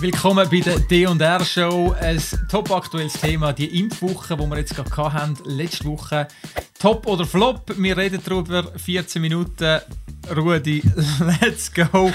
[0.00, 1.92] Willkommen bei der D&R Show.
[1.98, 6.28] Ein top aktuelles Thema, die Impfwoche, die wir jetzt gerade hatten, letzte Woche.
[6.78, 7.74] Top oder Flop?
[7.76, 8.72] Wir reden darüber.
[8.78, 9.80] 14 Minuten.
[10.36, 10.84] Rudi,
[11.40, 12.12] let's go.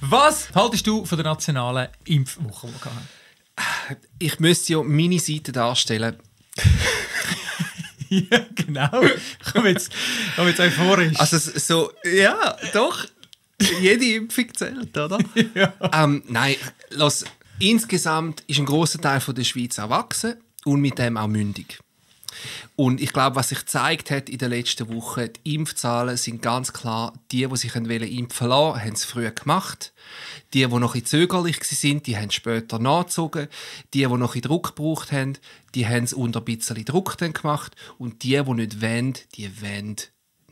[0.00, 4.00] Was haltest du von der nationalen Impfwoche, die wir hatten?
[4.20, 6.16] Ich müsste ja meine Seite darstellen.
[8.10, 8.90] ja, genau.
[9.52, 9.90] Komm jetzt,
[10.36, 11.18] komm jetzt euphorisch.
[11.18, 13.06] Also so, ja, doch.
[13.80, 15.18] Jede Impfung zählt, oder?
[15.54, 15.72] ja.
[15.92, 16.56] Ähm, nein,
[16.90, 17.24] los,
[17.58, 20.34] insgesamt ist ein großer Teil von der Schweiz erwachsen
[20.64, 21.78] und mit dem auch mündig.
[22.76, 26.72] Und ich glaube, was sich gezeigt hat in den letzten Wochen, die Impfzahlen sind ganz
[26.72, 29.92] klar, die, die sich impfen lassen, haben es früher gemacht.
[30.52, 33.48] Die, die noch ein zögerlich waren, die haben später nachgezogen.
[33.92, 35.38] Die, die noch ein Druck gebraucht haben,
[35.74, 37.76] die haben es unter ein bisschen Druck dann gemacht.
[37.98, 39.96] Und die, die nicht wollen, die wollen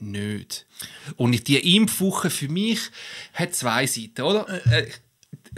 [0.02, 0.66] nicht.
[1.16, 2.80] Und die Impfwoche für mich
[3.33, 4.47] hat zwei Seiten, oder?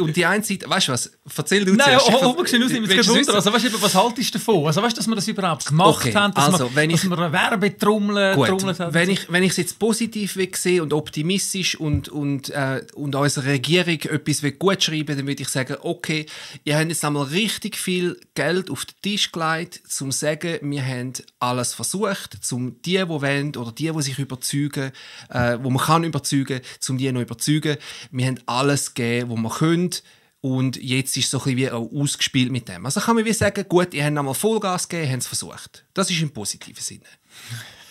[0.01, 2.11] Und die eine Seite, weißt du was, erzähl du Nein, zuerst.
[2.11, 3.35] Nein, oh, schnell aus, ich Wunder.
[3.35, 4.67] Also, weißt du, was haltest du davon?
[4.67, 7.05] Also, weißt du, dass wir das überhaupt gemacht okay, haben, dass, also, wir, wenn dass
[7.05, 8.95] ich, wir eine Werbetrommel haben?
[8.95, 13.47] Wenn ich, wenn ich es jetzt positiv sehe und optimistisch und, und, äh, und unserer
[13.47, 16.27] Regierung etwas gut schreiben dann würde ich sagen, okay,
[16.65, 20.85] ihr habt jetzt einmal richtig viel Geld auf den Tisch gelegt, um zu sagen, wir
[20.85, 24.91] haben alles versucht, um die, die wollen oder die, die sich überzeugen,
[25.31, 27.77] äh, wo man kann überzeugen, um die noch überzeugen.
[28.11, 30.03] Wir haben alles gegeben, was wir können können.
[30.41, 32.85] Und jetzt ist es so ein bisschen wie auch ausgespielt mit dem.
[32.85, 35.87] Also kann man wie sagen, gut, ihr habt einmal Vollgas gegeben, haben es versucht.
[35.95, 37.05] Das ist im positiven Sinne.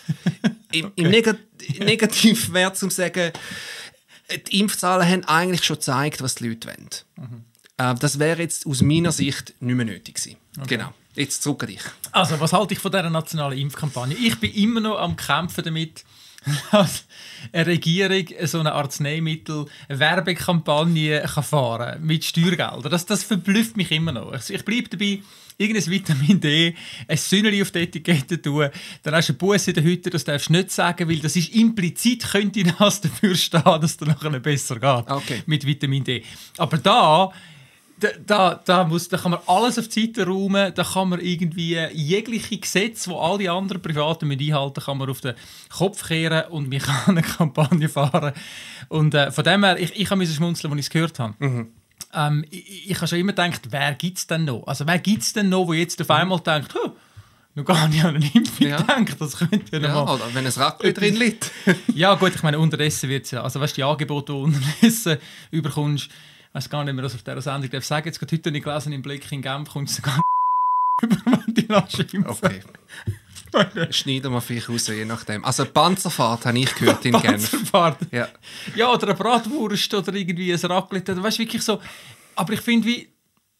[0.72, 0.92] Im, okay.
[0.96, 1.38] im Negat
[1.78, 3.32] Negativ wäre zu sagen,
[4.48, 6.90] die Impfzahlen haben eigentlich schon gezeigt, was die Leute wollen.
[7.16, 7.44] Mhm.
[7.76, 10.36] Äh, das wäre jetzt aus meiner Sicht nicht mehr nötig gewesen.
[10.58, 10.76] Okay.
[10.76, 10.92] Genau.
[11.14, 11.82] Jetzt zurück an dich.
[12.10, 14.16] Also, was halte ich von dieser nationalen Impfkampagne?
[14.16, 16.04] Ich bin immer noch am Kämpfen damit,
[17.52, 22.90] eine Regierung so eine Arzneimittel-Werbekampagne fahren kann mit Steuergeldern.
[22.90, 24.32] Das, das verblüfft mich immer noch.
[24.48, 25.20] Ich bleibe dabei,
[25.56, 26.74] irgendein Vitamin D,
[27.06, 28.68] ein Sünneli auf die Etikette tun,
[29.02, 31.36] dann hast du einen Bus in der Hütte, das darfst du nicht sagen, weil das
[31.36, 35.42] ist implizit, könnte das dafür stehen, dass es dir nachher besser geht okay.
[35.46, 36.22] mit Vitamin D.
[36.58, 37.32] Aber da
[38.26, 41.78] da, da, muss, da kann man alles auf die Seite räumen, da kann man irgendwie
[41.92, 45.34] jegliche Gesetze, die alle anderen Privaten mit einhalten, kann man auf den
[45.70, 48.32] Kopf kehren und wir kann eine Kampagne fahren.
[48.88, 51.34] Und äh, von dem her, ich, ich habe schmunzeln, als ich es gehört habe.
[51.38, 51.68] Mhm.
[52.12, 54.66] Ähm, ich, ich habe schon immer gedacht, wer gibt es denn noch?
[54.66, 56.92] Also wer gibt es denn noch, der jetzt auf einmal denkt, huh,
[57.54, 58.78] noch gar nicht an eine Impfung ja.
[58.78, 59.20] gedacht.
[59.20, 61.50] Das könnte ja, ja oder wenn ein Raclette drin liegt.
[61.94, 64.44] ja gut, ich meine, unterdessen wird es ja, also weißt du, die Angebote, die du
[64.44, 65.18] unterdessen
[65.50, 66.10] überkommst,
[66.54, 68.06] weiß gar nicht mehr, was auf dieser Sendung darf sagen.
[68.06, 70.24] Jetzt gerade heute nicht gelesen, im Blick in Genf kommt es gar nicht
[71.26, 72.60] über die Okay.
[73.90, 75.44] Schneiden wir vielleicht raus, je nachdem.
[75.44, 77.50] Also Panzerfahrt habe ich gehört in Genf.
[77.50, 77.98] Panzerfahrt?
[78.10, 78.28] Ja.
[78.74, 81.20] ja, oder eine Bratwurst oder irgendwie ein Raclette.
[81.22, 81.80] Weißt du, wirklich so...
[82.36, 83.08] Aber ich finde, wie...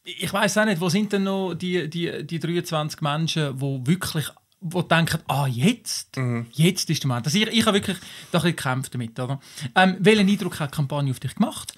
[0.04, 4.28] Ich weiß auch nicht, wo sind denn noch die, die, die 23 Menschen, die wirklich
[4.66, 6.46] wo denken, ah, jetzt, mhm.
[6.52, 7.26] jetzt ist der Moment.
[7.26, 7.98] Also ich, ich habe wirklich
[8.32, 9.18] da ein gekämpft damit.
[9.20, 9.38] Oder?
[9.74, 11.74] Ähm, welchen Eindruck hat die Kampagne auf dich gemacht?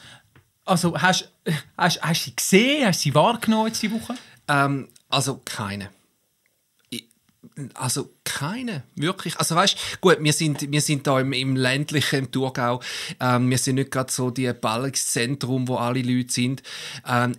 [0.66, 1.32] Also hast,
[1.78, 4.14] hast, hast du sie gesehen, hast du sie wahrgenommen jetzt Woche?
[4.48, 5.90] Ähm, also keine.
[7.74, 9.38] Also keine, wirklich.
[9.38, 12.82] Also weißt, gut, wir sind, wir sind da im, im ländlichen Thurgau.
[13.20, 16.62] Ähm, wir sind nicht gerade so die Ballungszentrum, wo alle Leute sind.
[17.06, 17.36] Ähm,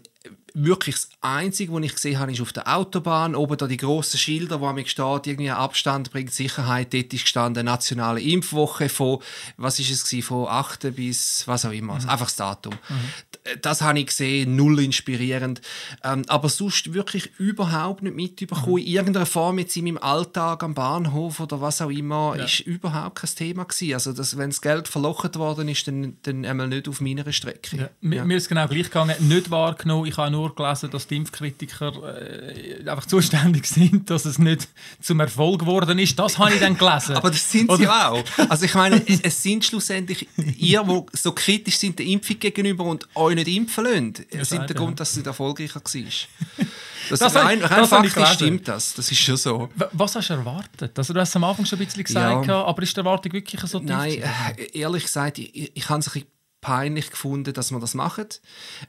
[0.57, 3.35] wirklich das Einzige, was ich gesehen habe, ist auf der Autobahn.
[3.35, 6.94] Oben da die grossen Schilder, wo mir steht, irgendwie Abstand bringt Sicherheit.
[6.94, 9.19] Dort ist gestanden nationale Impfwoche von,
[9.57, 10.95] was ist es gewesen, von 8.
[10.95, 11.95] bis was auch immer.
[11.95, 12.09] Mhm.
[12.09, 12.73] Einfach das Datum.
[12.73, 13.57] Mhm.
[13.62, 15.62] Das habe ich gesehen, null inspirierend.
[16.03, 18.74] Ähm, aber sonst wirklich überhaupt nicht mitbekommen.
[18.74, 18.78] Mhm.
[18.79, 22.45] In irgendeiner Form jetzt in meinem Alltag am Bahnhof oder was auch immer, ja.
[22.45, 23.94] ist überhaupt kein Thema gewesen.
[23.94, 27.78] Also, dass, wenn das Geld verlocht worden ist, dann, dann einmal nicht auf meiner Strecke.
[27.78, 27.89] Ja.
[28.01, 28.25] Ja.
[28.25, 29.16] Mir ist genau gleich gegangen.
[29.19, 30.07] Nicht wahrgenommen.
[30.07, 34.68] Ich habe nur nur gelesen, dass die Impfkritiker äh, einfach zuständig sind, dass es nicht
[35.02, 36.18] zum Erfolg geworden ist.
[36.18, 37.16] Das habe ich dann gelesen.
[37.16, 38.09] Aber das sind sie Oder?
[38.12, 38.24] auch.
[38.50, 43.07] Also ich meine, es sind schlussendlich ihr, die so kritisch sind der Impfung gegenüber und
[43.16, 44.81] euch nicht impfen lassen, das sind der ja.
[44.81, 46.66] Grund, dass es nicht erfolgreicher war.
[47.10, 48.94] Das, das rein, rein das faktisch stimmt das.
[48.94, 49.69] Das ist schon so.
[49.94, 50.98] Was hast du erwartet?
[50.98, 52.66] Also du hast es am Anfang schon ein bisschen gesagt, ja.
[52.66, 53.88] aber ist die Erwartung wirklich so tief?
[53.88, 54.21] Nein,
[54.57, 58.42] äh, ehrlich gesagt, ich, ich habe es ein bisschen peinlich gefunden, dass man das macht,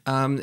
[0.06, 0.40] ähm,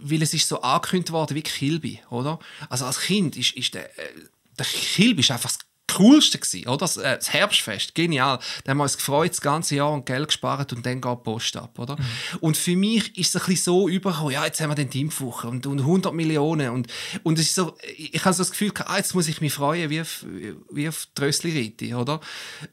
[0.00, 2.38] weil es ist so angekündigt worden wie Kilby, oder?
[2.68, 4.12] Also als Kind ist, ist der, äh,
[4.58, 5.58] der Kilby ist einfach das
[5.90, 6.78] Coolste gewesen, oder?
[6.78, 8.38] Das, äh, das, Herbstfest, genial.
[8.64, 11.22] Da haben wir uns gefreut, das ganze Jahr und Geld gespart und dann geht die
[11.22, 11.96] Post ab, oder?
[11.96, 12.38] Mhm.
[12.40, 15.48] Und für mich ist es ein bisschen so übergekommen, ja, jetzt haben wir den Impfwoche
[15.48, 16.86] und, und 100 Millionen und,
[17.22, 19.90] und es ist so, ich habe so das Gefühl, ah, jetzt muss ich mich freuen
[19.90, 20.24] wie auf,
[20.70, 22.20] wie auf Trössli-Ritti, oder?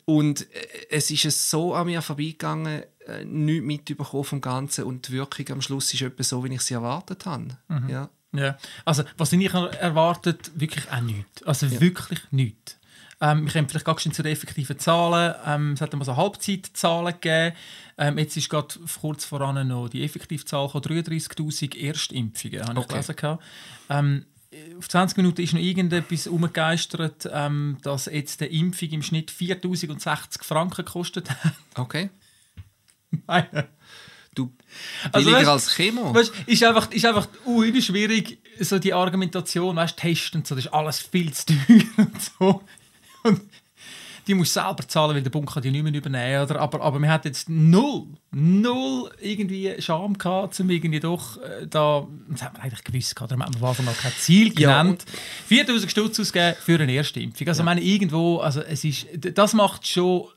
[0.06, 5.14] Und äh, es ist so an mir vorbeigegangen, äh, nichts mitbekommen vom Ganzen und die
[5.14, 7.58] Wirkung am Schluss ist etwa so, wie ich sie erwartet habe.
[7.68, 7.90] Mhm.
[7.90, 8.10] Ja.
[8.34, 11.44] Ja, also was ich erwartet, wirklich auch nichts.
[11.44, 11.80] Also Ja.
[11.80, 12.78] wirklich nichts.
[13.20, 15.34] Ähm, wir kommen vielleicht gar nicht zu den effektiven Zahlen.
[15.46, 17.56] Ähm, es hat mal so Halbzeitzahlen gegeben.
[17.98, 22.88] Ähm, jetzt ist gerade kurz voran noch die Effektivzahl gekommen, 33'000 Erstimpfungen, habe ich Okay.
[22.94, 23.16] gelesen.
[23.16, 23.44] gehabt.
[23.90, 24.26] Ähm,
[24.78, 30.44] auf 20 Minuten ist noch irgendetwas umgegeistert, ähm, dass jetzt die Impfung im Schnitt 4060
[30.44, 31.54] Franken gekostet hat.
[31.76, 32.10] Okay.
[33.28, 33.68] Meine-
[34.36, 34.54] Du
[35.12, 36.14] Also, weißt- als Chemo.
[36.14, 40.66] Weißt, ist einfach, ist einfach ui, schwierig, so die Argumentation, weißt, testen und so, das
[40.66, 42.62] ist alles viel zu teuer und so.
[43.24, 43.42] Und
[44.28, 46.44] die musst du selber zahlen, weil der Bund kann die nicht mehr übernehmen.
[46.44, 46.60] Oder?
[46.60, 52.06] Aber, aber man hat jetzt null, null irgendwie Scham gehabt, um irgendwie doch äh, da,
[52.30, 54.82] das hat man eigentlich gewusst, gehabt, darum hat man von Anfang an kein Ziel Ja,
[54.84, 55.06] genannt,
[55.48, 57.48] 4000 Stutz ausgeben für eine erste Impfung.
[57.48, 60.28] Also ich meine, irgendwo, also es ist, das macht schon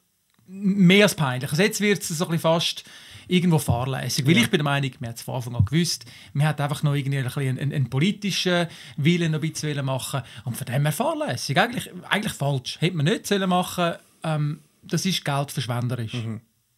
[0.50, 1.50] mehr als peinlich.
[1.50, 2.85] Also jetzt wird es so ein bisschen fast
[3.29, 4.26] irgendwo fahrlässig.
[4.26, 6.82] Weil ich bin der Meinung, wir haben es von Anfang an gewusst, man hat einfach
[6.82, 8.67] noch irgendwie ein bisschen einen, einen, politischen
[8.97, 11.58] Willen noch ein bisschen machen und von dem her fahrlässig.
[11.58, 12.81] Eigentlich, eigentlich falsch.
[12.81, 16.14] Hätte man nicht sollen machen ähm, das ist geldverschwenderisch.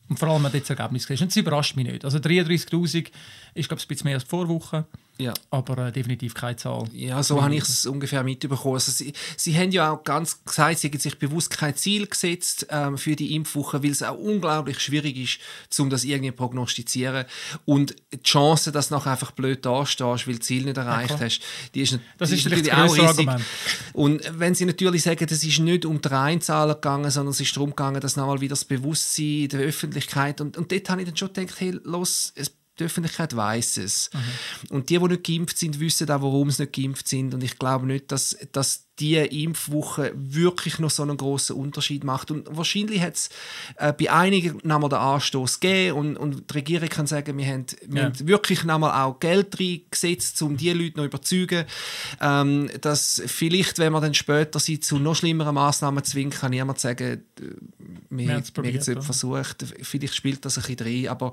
[0.09, 1.23] Und vor allem, wenn du jetzt das Ergebnis siehst.
[1.23, 2.05] Und das überrascht mich nicht.
[2.05, 3.11] Also 33'000
[3.55, 4.85] ist, glaube ich, ein bisschen mehr als die Vorwoche,
[5.23, 5.35] Ja.
[5.51, 6.85] aber äh, definitiv keine Zahl.
[6.93, 8.75] Ja, so habe ich es ungefähr mitbekommen.
[8.75, 12.67] Also sie, sie haben ja auch ganz gesagt, sie haben sich bewusst kein Ziel gesetzt
[12.71, 17.27] ähm, für die Impfwoche, weil es auch unglaublich schwierig ist, um das irgendwie zu prognostizieren.
[17.65, 21.09] Und die Chance, dass du nachher einfach blöd dastehst, weil du das Ziel nicht erreicht
[21.09, 21.21] klar.
[21.21, 21.41] hast,
[21.75, 23.29] die ist, Das die ist natürlich auch riesig.
[23.29, 23.43] Argument.
[23.93, 27.57] Und wenn sie natürlich sagen, es ist nicht um die Reinzahlen gegangen, sondern es ist
[27.57, 31.17] darum gegangen, dass nochmal wieder das Bewusstsein der Öffentlichkeit und, und dort habe ich dann
[31.17, 34.11] schon gedacht, hey, los, es die Öffentlichkeit weiß es.
[34.13, 34.77] Mhm.
[34.77, 37.35] Und die, die nicht geimpft sind, wissen auch, warum sie nicht geimpft sind.
[37.35, 42.31] Und ich glaube nicht, dass, dass die Impfwoche wirklich noch so einen großen Unterschied macht.
[42.31, 43.31] Und wahrscheinlich hat es
[43.77, 47.67] äh, bei einigen nochmal den Anstoß gegeben und, und die Regierung kann sagen, wir haben,
[47.87, 48.05] wir Ja.
[48.09, 51.65] haben wirklich nochmal auch Geld reingesetzt, um die Leute noch überzeugen,
[52.21, 56.79] ähm, dass vielleicht, wenn man dann später sie zu noch schlimmeren Massnahmen zwingt, kann niemand
[56.79, 57.45] sagen, äh,
[58.11, 58.43] wir, Wir haben
[58.79, 59.65] es nicht versucht.
[59.83, 61.33] Vielleicht spielt das ein bisschen rein, aber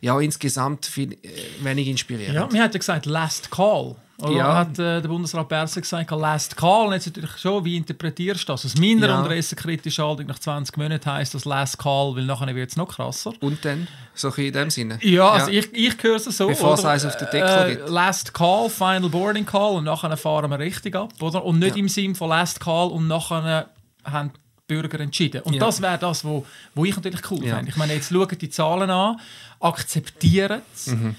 [0.00, 1.18] ja, insgesamt viel, äh,
[1.60, 2.34] wenig inspirierend.
[2.34, 3.96] Ja, man hat ja gesagt, Last Call.
[4.18, 4.54] Oder Ja.
[4.56, 6.86] hat äh, der Bundesrat Berset gesagt, Last Call.
[6.86, 8.64] Und jetzt natürlich schon, wie interpretierst du das?
[8.64, 9.18] Aus meiner Ja.
[9.20, 13.32] Interessenkritische Haltung nach 20 Monaten heisst das Last Call, weil nachher wird es noch krasser.
[13.40, 14.98] Und dann, so in dem Sinne.
[15.02, 16.46] Ja, also ich, ich höre es so.
[16.46, 17.88] Bevor es eins auf den Deckel gibt.
[17.90, 21.12] Last Call, Final Boarding Call und nachher fahren wir richtig ab.
[21.20, 21.44] Oder?
[21.44, 21.80] Und nicht Ja.
[21.80, 23.68] im Sinn von Last Call und nachher
[24.04, 25.42] haben die Bürger entschieden.
[25.42, 25.60] Und Ja.
[25.60, 27.56] das wäre das, wo, wo ich natürlich cool Ja.
[27.56, 27.70] fände.
[27.70, 29.16] Ich meine, jetzt schauen die Zahlen an,
[29.60, 31.14] akzeptieren es Mhm.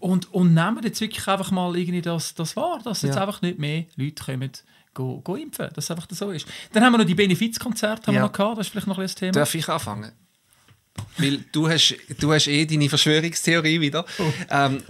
[0.00, 3.22] Und, und nehmen jetzt wirklich einfach mal irgendwie das, das wahr, dass jetzt Ja.
[3.22, 4.50] einfach nicht mehr Leute kommen,
[4.94, 6.46] go, go impfen, dass es einfach so ist.
[6.72, 8.26] Dann haben wir noch die Benefizkonzerte haben wir Ja.
[8.26, 9.32] noch gehabt, das ist vielleicht noch ein Thema.
[9.32, 10.12] Darf ich anfangen?
[11.16, 14.04] Weil du hast, du hast eh deine Verschwörungstheorie wieder.
[14.50, 14.82] Ähm,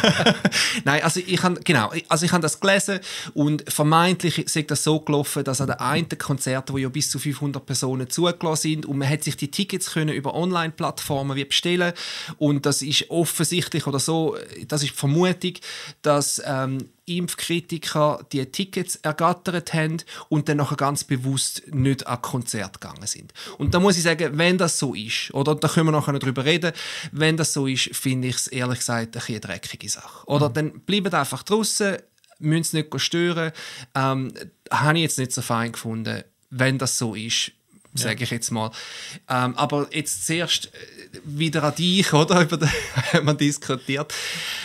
[0.84, 3.00] Nein, also ich habe genau, also ich das gelesen
[3.34, 7.18] und vermeintlich ist das so gelaufen, dass an den einen Konzerten, wo ja bis zu
[7.18, 11.92] 500 Personen zugelassen sind und man hat sich die Tickets können über Online-Plattformen wie bestellen
[12.38, 14.36] und das ist offensichtlich oder so,
[14.66, 15.54] das ist die Vermutung,
[16.02, 19.98] dass ähm, Impfkritiker die Tickets ergattert haben
[20.28, 23.32] und dann nachher ganz bewusst nicht an Konzert gegangen sind.
[23.58, 25.54] Und da muss ich sagen, wenn das so ist, oder?
[25.56, 26.72] Da können wir nachher noch drüber reden,
[27.10, 30.26] wenn das so ist, finde ich es ehrlich gesagt ein bisschen eine dreckige Sache.
[30.26, 31.96] Oder dann bleibt einfach draußen,
[32.38, 33.52] müssen es nicht stören.
[33.94, 34.32] Ähm,
[34.70, 37.52] habe ich jetzt nicht so fein gefunden, wenn das so ist
[37.94, 38.70] sage ich jetzt mal.
[39.28, 42.40] Ähm, aber jetzt zuerst äh, wieder an dich, oder?
[42.40, 42.70] Über den
[43.12, 44.14] haben wir diskutiert.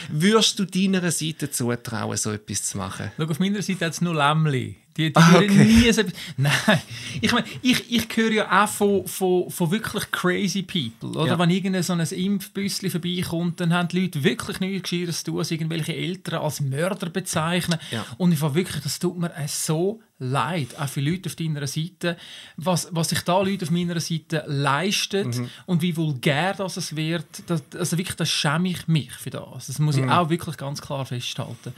[0.09, 3.11] Würdest du deiner Seite zutrauen, so etwas zu machen?
[3.17, 4.77] Schau, auf meiner Seite hat es nur Lämmli.
[4.97, 5.63] Die, die Ah, würden okay.
[5.65, 6.01] nie so
[6.37, 6.81] Nein.
[7.21, 11.09] Ich meine, ich, ich höre ja auch von, von, von wirklich crazy people.
[11.19, 11.27] Oder?
[11.33, 11.39] Ja.
[11.39, 15.39] Wenn irgendein so ein Impfbüsschen vorbeikommt, dann haben die Leute wirklich nichts Gescheites zu tun,
[15.39, 17.79] als irgendwelche Eltern als Mörder bezeichnen.
[17.91, 18.05] Ja.
[18.17, 22.17] Und ich war wirklich, das tut mir so leid, auch für Leute auf deiner Seite,
[22.55, 25.49] was, was sich da Leute auf meiner Seite leisten Mhm.
[25.67, 27.25] und wie vulgär das es wird.
[27.45, 29.67] Das, also wirklich, das schäme ich mich für das.
[29.67, 30.09] Das muss ich Mhm.
[30.09, 31.73] auch wirklich ganz klar festhalten.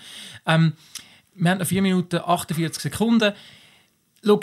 [0.46, 0.72] Ähm,
[1.40, 3.34] wir haben noch 4 Minuten 48 Sekunden.
[4.24, 4.40] Schau,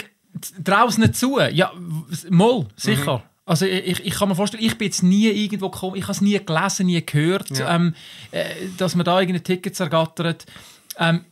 [0.63, 1.39] draußen nicht zu.
[1.39, 1.73] Ja,
[2.31, 3.23] mal, sicher.
[3.45, 6.21] Also ich, ich kann mir vorstellen, ich bin jetzt nie irgendwo gekommen, ich habe es
[6.21, 7.77] nie gelesen, nie gehört, Ja.
[7.77, 7.95] ähm,
[8.33, 8.45] äh,
[8.77, 10.47] dass man da irgendeine Tickets ergattert.
[10.99, 11.25] Ähm,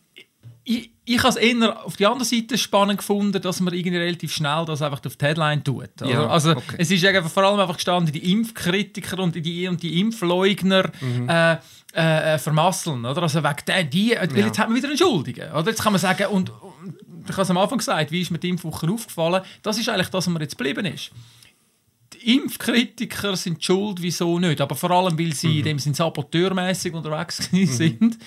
[0.65, 4.33] ich, ich habe es eher auf die andere Seite spannend gefunden, dass man irgendwie relativ
[4.33, 5.91] schnell das einfach auf die Headline tut.
[6.03, 6.77] Ja, also okay.
[6.79, 11.29] es ist einfach vor allem einfach gestanden, die Impfkritiker und die, und die Impfleugner Mhm.
[11.29, 11.53] äh,
[11.95, 13.05] äh, äh, vermasseln.
[13.05, 13.23] Oder?
[13.23, 14.47] Also wegen der, die, weil Ja.
[14.47, 15.53] jetzt haben wir wieder einen Schuldigen.
[15.53, 15.71] Oder?
[15.71, 18.39] Jetzt kann man sagen, und, und ich habe es am Anfang gesagt, wie ist mir
[18.39, 21.11] die Impfwoche aufgefallen, das ist eigentlich das, was mir jetzt geblieben ist.
[22.15, 24.61] Die Impfkritiker sind schuld, wieso nicht?
[24.61, 25.59] Aber vor allem, weil sie mhm.
[25.59, 27.67] in dem sind saboteurmäßig unterwegs mhm.
[27.67, 28.19] sind.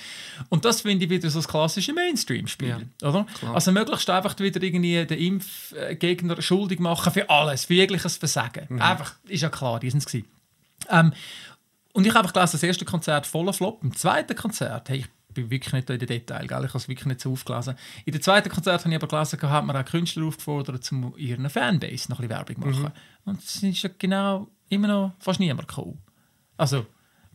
[0.49, 2.87] Und das finde ich wieder so das klassische Mainstream-Spiel.
[3.01, 3.25] Ja, oder?
[3.53, 8.65] Also möglichst einfach wieder irgendwie den Impfgegner schuldig machen für alles, für jegliches Versagen.
[8.69, 8.81] Mhm.
[8.81, 10.13] Einfach, ist ja klar, die sind es
[10.89, 11.13] ähm,
[11.93, 13.83] Und ich habe gelesen, das erste Konzert voller Flop.
[13.83, 16.63] Im zweiten Konzert, hey, ich bin wirklich nicht in den Detail, gell?
[16.63, 17.75] ich habe es wirklich nicht so aufgelesen.
[18.05, 21.49] In dem zweiten Konzert habe ich aber gelesen, hat man auch Künstler aufgefordert, um ihren
[21.49, 22.93] Fanbase noch ein bisschen Werbung zu machen.
[23.25, 23.31] Mhm.
[23.31, 25.99] Und es ist ja genau immer noch fast niemand gekommen.
[26.57, 26.85] Also,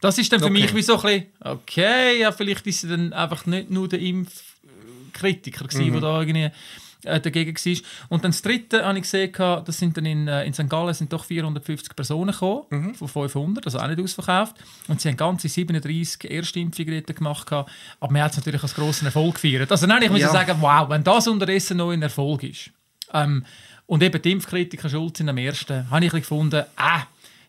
[0.00, 0.54] das ist dann für okay.
[0.54, 4.00] mich wie so ein bisschen, okay, ja, vielleicht ist es dann einfach nicht nur der
[4.00, 5.92] Impfkritiker, mhm.
[5.92, 6.50] der da irgendwie
[7.04, 7.82] äh, dagegen war.
[8.09, 10.68] Und dann das dritte habe ich gesehen, das sind dann in, äh, in St.
[10.68, 12.94] Gallen sind doch 450 Personen gekommen, mhm.
[12.94, 14.56] von 500, also auch nicht ausverkauft.
[14.88, 17.52] Und sie haben ganze 37 Erstimpfungen gemacht.
[17.52, 17.66] Aber
[18.00, 19.71] man hat es natürlich als grossen Erfolg gefeiert.
[19.71, 20.30] Also nein, ich muss ja.
[20.30, 22.71] sagen, wow, wenn das unterdessen noch ein Erfolg ist.
[23.12, 23.44] Ähm,
[23.87, 27.00] und eben die Impfkritiker schuld sind am ersten, habe ich gefunden, äh,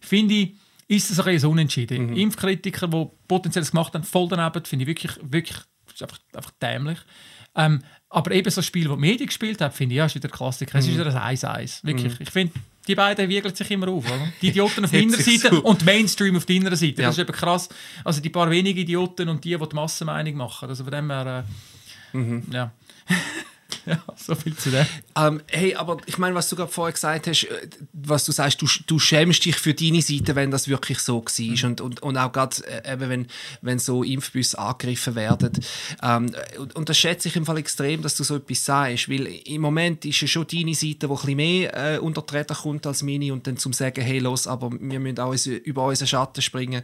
[0.01, 0.53] finde ich,
[0.88, 2.07] ist das ein bisschen unentschieden.
[2.07, 2.17] Mhm.
[2.17, 5.57] Impfkritiker, die potenziell das gemacht haben, voll daneben, finde ich wirklich, wirklich
[6.01, 7.00] einfach, einfach dämlich.
[7.55, 10.15] Ähm, aber eben so ein Spiel, das die Medien gespielt hat, finde ich, ja, ist
[10.15, 10.77] wieder Klassiker.
[10.77, 11.00] Es ist mhm.
[11.00, 11.83] wieder ein 1-1.
[11.83, 12.13] Wirklich.
[12.13, 12.24] Mhm.
[12.24, 12.53] Ich finde,
[12.88, 14.05] die beiden wiegeln sich immer auf.
[14.05, 14.27] Oder?
[14.41, 17.01] Die Idioten auf der inneren Seite und die Mainstream auf der inneren Seite.
[17.01, 17.07] Ja.
[17.07, 17.69] Das ist eben krass.
[18.03, 20.69] Also die paar wenigen Idioten und die, die die Massenmeinung machen.
[20.69, 21.45] Also von dem her,
[22.13, 22.43] äh, mhm.
[22.51, 22.72] ja.
[23.85, 24.85] ja, so viel zu dem.
[25.15, 28.61] Ähm, hey, aber ich meine, was du gerade vorher gesagt hast, äh, was du sagst,
[28.61, 31.45] du, du schämst dich für deine Seite, wenn das wirklich so war.
[31.45, 31.63] Mhm.
[31.63, 33.27] Und, und, und auch gerade, äh, eben, wenn,
[33.61, 35.51] wenn so Impfbüsse angegriffen werden.
[36.01, 39.27] Ähm, und, und, das schätze ich im Fall extrem, dass du so etwas sagst, weil
[39.27, 42.85] im Moment ist ja schon deine Seite, die ein bisschen mehr äh, unter Treten kommt
[42.87, 46.41] als meine und dann zum sagen, hey, los, aber wir müssen auch über unseren Schatten
[46.41, 46.83] springen.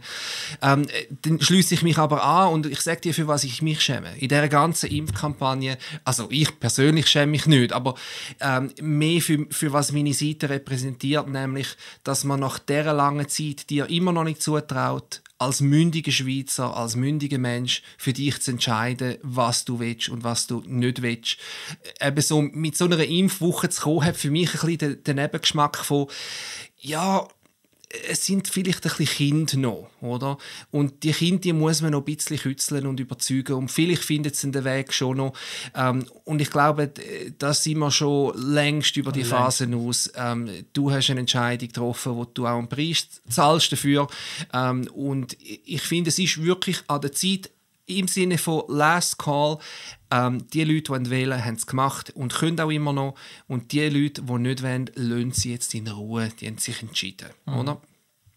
[0.62, 0.86] Ähm,
[1.22, 4.12] dann schließe ich mich aber an und ich sage dir, für was ich mich schäme.
[4.18, 7.94] In dieser ganzen Impfkampagne, also ich persönlich persönlich schäme mich nicht, aber
[8.40, 11.68] ähm, mehr für, für was meine Seite repräsentiert, nämlich,
[12.02, 16.96] dass man nach dieser langen Zeit dir immer noch nicht zutraut, als mündiger Schweizer, als
[16.96, 21.38] mündiger Mensch für dich zu entscheiden, was du willst und was du nicht willst.
[22.00, 25.16] Eben so mit so einer Impfwoche zu kommen, hat für mich ein bisschen den, den
[25.16, 26.08] Nebengeschmack von,
[26.80, 27.26] ja,
[28.08, 30.38] es sind vielleicht ein bisschen Kinder noch, oder?
[30.70, 34.36] Und die Kinder, die muss man noch ein bisschen kützeln und überzeugen und vielleicht findet
[34.36, 35.32] sie den Weg schon noch.
[35.74, 36.92] Ähm, und ich glaube,
[37.38, 40.10] da sind wir schon längst über die Phasen aus.
[40.14, 44.06] Ähm, du hast eine Entscheidung getroffen, wo du auch einen Preis zahlst dafür.
[44.52, 47.50] Ähm, und ich finde, es ist wirklich an der Zeit,
[47.90, 49.58] im Sinne von Last Call,
[50.10, 53.14] ähm, die Leute, die wählen, haben es gemacht und können auch immer noch.
[53.48, 56.28] Und die Leute, die nicht wollen, lassen sie jetzt in Ruhe.
[56.40, 57.54] Die haben sich entschieden, mhm.
[57.58, 57.80] oder?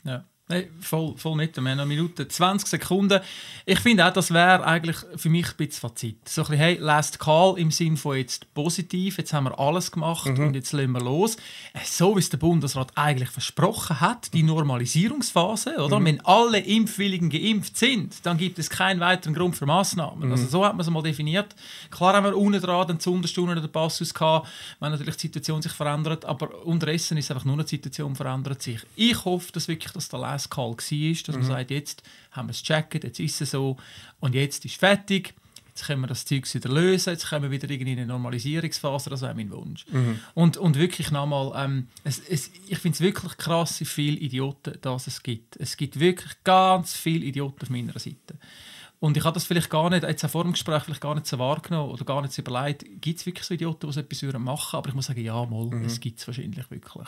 [0.03, 0.25] Ja.
[0.49, 1.55] Hey, voll, voll mit.
[1.55, 3.21] Wir haben noch Minute 20 Sekunden.
[3.65, 6.27] Ich finde auch, das wäre eigentlich für mich ein bisschen Fazit.
[6.27, 9.89] So ein bisschen, hey, last call im Sinne von jetzt positiv, jetzt haben wir alles
[9.89, 10.47] gemacht mhm.
[10.47, 11.37] und jetzt lassen wir los.
[11.71, 16.01] Äh, so wie es der Bundesrat eigentlich versprochen hat, die Normalisierungsphase, oder?
[16.01, 16.05] Mhm.
[16.05, 20.25] Wenn alle Impfwilligen geimpft sind, dann gibt es keinen weiteren Grund für Massnahmen.
[20.25, 20.31] Mhm.
[20.33, 21.55] Also so hat man es mal definiert.
[21.89, 24.49] Klar haben wir unten dran den Sonderstunde oder Passus gehabt,
[24.81, 28.81] wenn natürlich die Situation sich verändert, aber unterdessen ist einfach nur eine Situation verändert sich.
[28.97, 31.33] Ich hoffe, dass wirklich das der Last Call war, dass mhm.
[31.33, 33.77] man sagt, jetzt haben wir es gecheckt, jetzt ist es so
[34.19, 35.33] und jetzt ist es fertig.
[35.67, 39.23] Jetzt können wir das Zeug wieder lösen, jetzt kommen wir wieder in eine Normalisierungsphase, das
[39.23, 39.87] wäre mein Wunsch.
[39.91, 40.19] Mhm.
[40.35, 44.77] Und, und wirklich nochmal, ähm, es, es, ich finde es wirklich krass, wie viele Idioten
[44.81, 45.55] das es gibt.
[45.55, 48.37] Es gibt wirklich ganz viele Idioten auf meiner Seite.
[48.99, 51.39] Und ich habe das vielleicht gar nicht, jetzt vor dem Gespräch vielleicht gar nicht so
[51.39, 54.77] wahrgenommen oder gar nicht so überlegt, gibt es wirklich so Idioten, die so etwas machen?
[54.77, 55.85] Aber ich muss sagen, ja, mal, mhm.
[55.85, 57.07] es gibt es wahrscheinlich wirklich.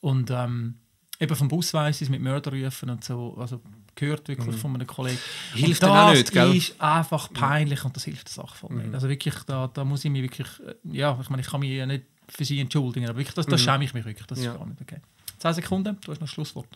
[0.00, 0.76] Und ähm,
[1.20, 3.60] eben vom Bus weiss ich mit Mörderrufen und so, also
[3.94, 4.52] gehört wirklich mhm.
[4.52, 5.18] von einem Kollegen.
[5.54, 6.56] Hilft und das auch nicht, gell?
[6.56, 8.88] ist einfach peinlich und das hilft der Sache voll nicht.
[8.88, 8.94] Mhm.
[8.94, 11.70] Also wirklich, da, da muss ich mich wirklich, äh, ja, ich meine, ich kann mich
[11.70, 13.64] ja nicht für sie entschuldigen, aber wirklich, das, das mhm.
[13.64, 14.52] schäme ich mich wirklich, das ja.
[14.52, 15.00] ist gar nicht okay.
[15.38, 16.68] 10 Sekunden, du hast noch Schlusswort.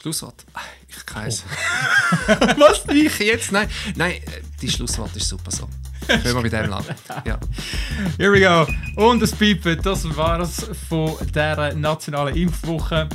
[0.00, 0.44] Schlusswort?
[0.86, 1.44] Ich keins.
[1.46, 2.30] Oh.
[2.58, 2.84] Was?
[2.92, 3.52] Ich jetzt?
[3.52, 5.68] Nein, nein, äh, die Schlusswort ist super so.
[6.06, 6.84] Können wir mit dem lang.
[7.24, 7.40] Ja.
[8.18, 8.66] Here we go.
[9.02, 13.08] Und das Piepen, das war es von dieser nationalen Impfwoche.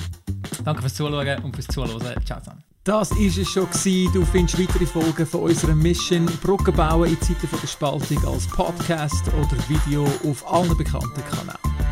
[0.64, 2.24] Danke fürs Zuschauen und fürs Zuhören.
[2.26, 2.64] Ciao zusammen.
[2.84, 3.68] Das war es schon.
[4.14, 9.28] Du findest weitere Folgen von unserer Mission Brücken bauen in Zeiten der Spaltung als Podcast
[9.28, 11.89] oder Video auf allen bekannten Kanälen.